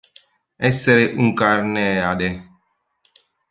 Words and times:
Essere 0.57 1.13
un 1.15 1.31
Carneade. 1.35 2.29